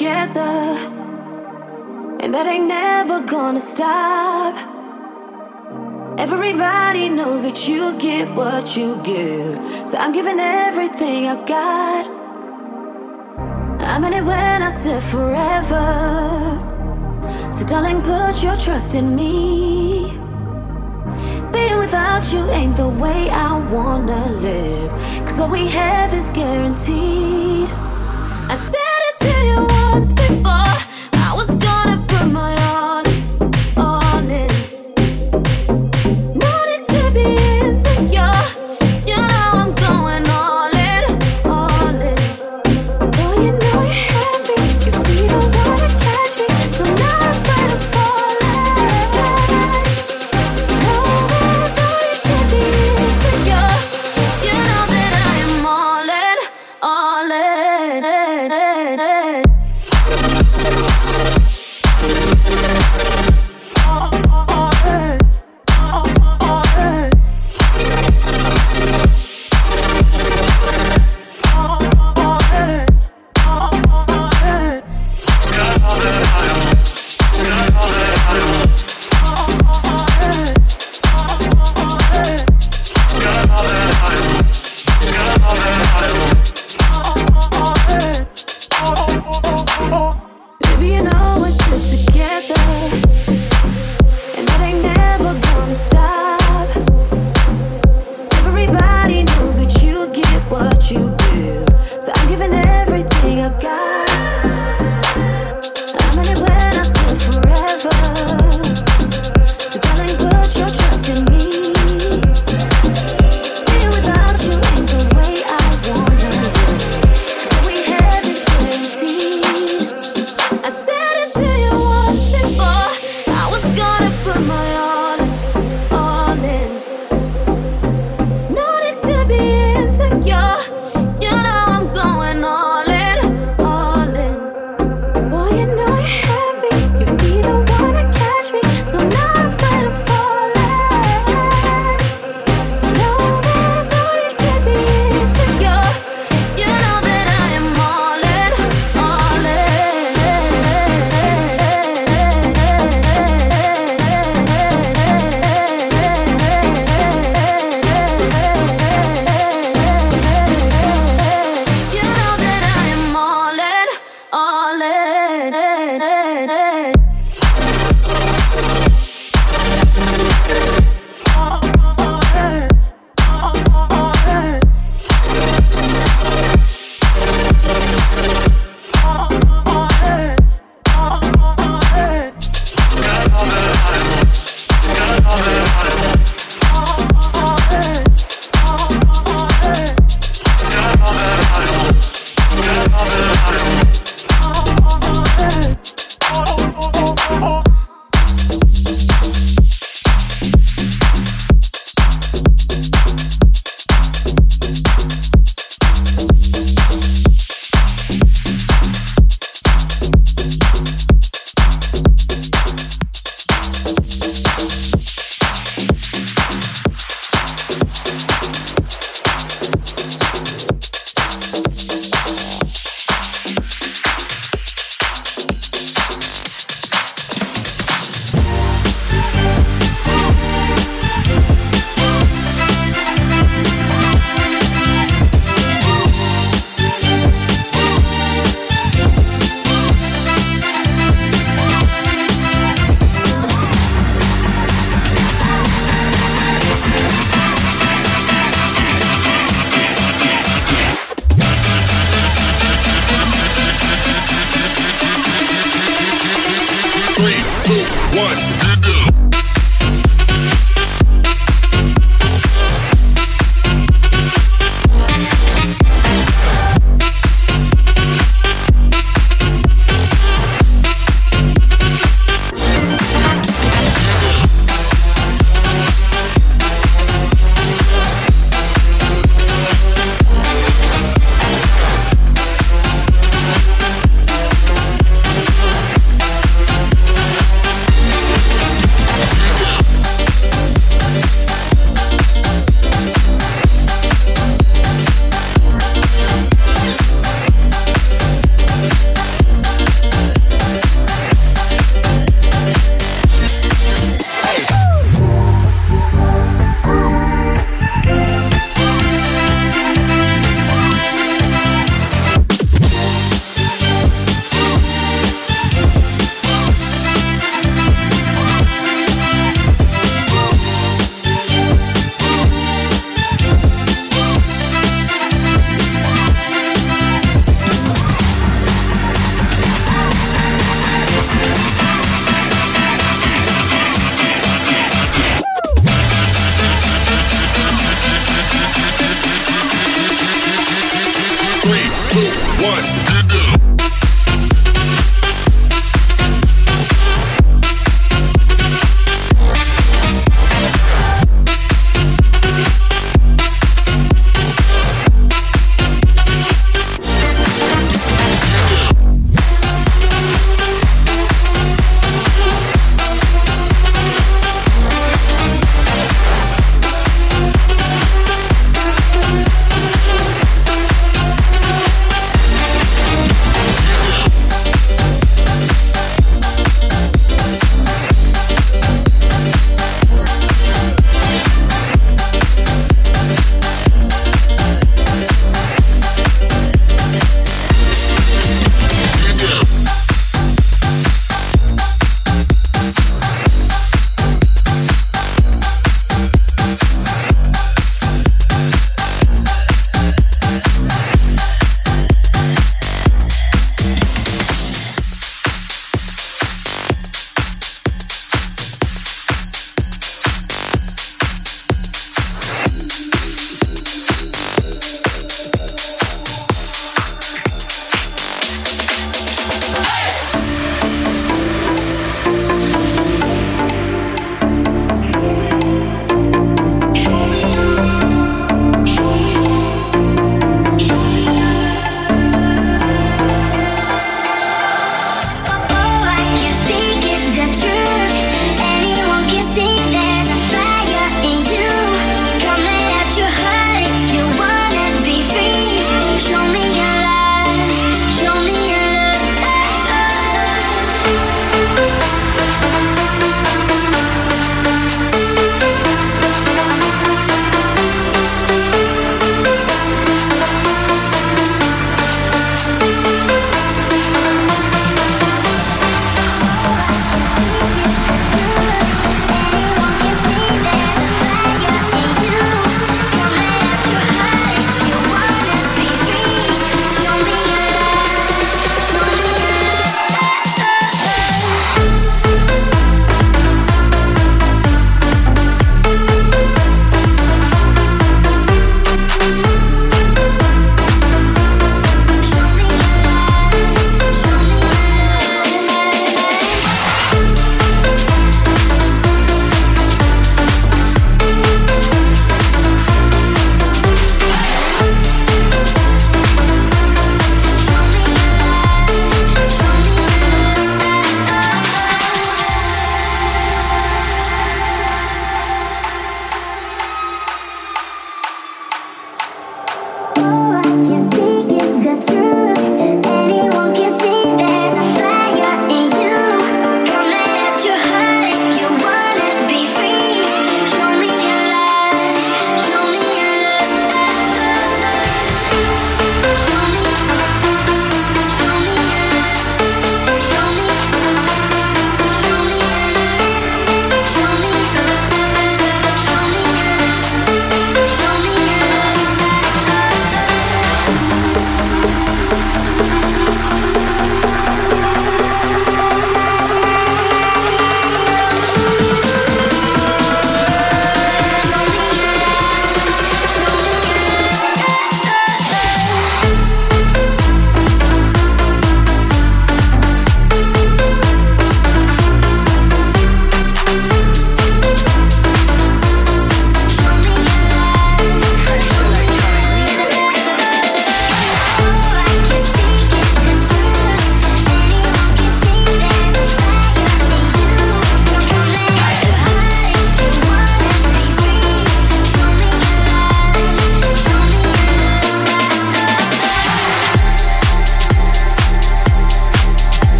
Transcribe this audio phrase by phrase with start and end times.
[0.00, 0.62] together.
[2.22, 4.54] And that ain't never gonna stop.
[6.18, 9.56] Everybody knows that you get what you give.
[9.90, 12.04] So I'm giving everything I got.
[13.92, 15.86] I meant it when I said forever.
[17.52, 20.12] So, darling, put your trust in me.
[21.52, 24.90] Being without you ain't the way I wanna live.
[25.26, 27.68] Cause what we have is guaranteed.
[28.52, 28.79] I said
[29.92, 30.79] once before.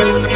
[0.00, 0.29] Music.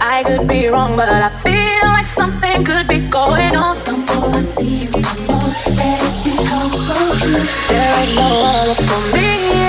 [0.00, 3.78] I could be wrong, but I feel like something could be going on.
[3.84, 7.44] The more I see you, the more that it becomes so true.
[7.68, 9.59] There ain't no other for me,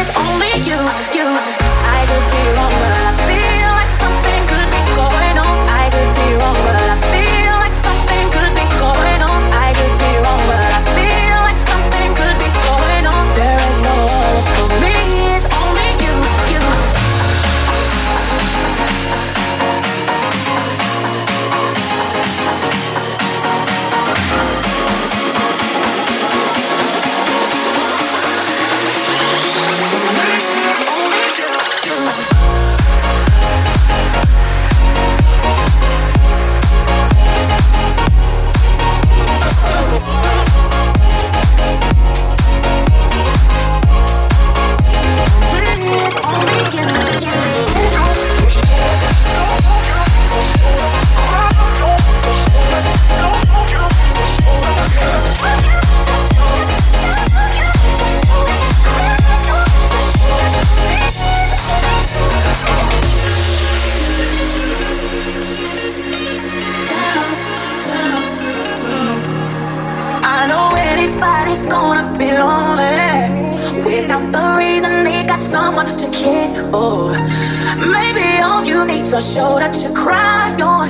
[79.34, 80.90] you a shoulder to cry on.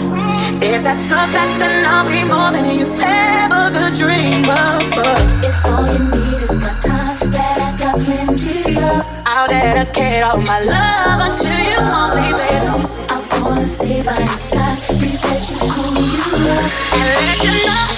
[0.62, 4.82] If that's a fact, then I'll be more than you ever could dream of.
[5.44, 10.42] If all you need is my time, that I got plenty of, I'll dedicate all
[10.42, 12.88] my love unto you only, baby.
[13.10, 17.68] I wanna stay by your side, be that you cool you love, and let you
[17.68, 17.91] know.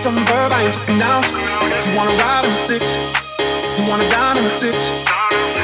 [0.00, 1.20] Some verb, I ain't talking now.
[1.84, 2.96] You wanna ride in the six,
[3.76, 4.88] you wanna dine in the six.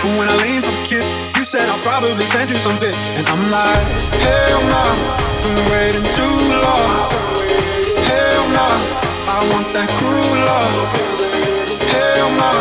[0.05, 3.17] But when I lean for the kiss, you said I'll probably send you some bits.
[3.17, 3.89] And I'm like,
[4.21, 4.93] hell no,
[5.41, 6.93] been waiting too long.
[8.05, 8.69] Hell no,
[9.25, 10.85] I want that cruel love.
[11.97, 12.53] Hell no,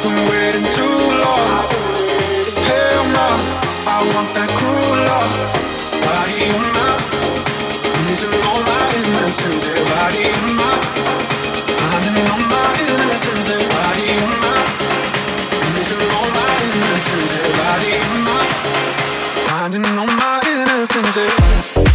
[0.00, 1.52] been waiting too long.
[2.72, 3.28] Hell no,
[3.84, 5.32] I want that cruel love.
[5.92, 6.88] Body on my,
[8.08, 8.88] losing all my
[19.70, 21.87] finding all my innocence.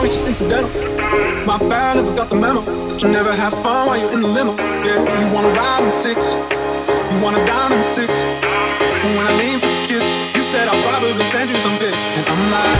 [0.00, 0.70] Go it's just incidental.
[1.46, 2.62] My bad, never got the memo.
[2.88, 4.56] That you never have fun while you're in the limo.
[4.56, 6.34] Yeah, you wanna ride in the six,
[7.12, 8.22] you wanna dine in the six.
[9.02, 12.06] But when I lean for the kiss, you said I'll probably send you some bits.
[12.16, 12.79] And I'm like,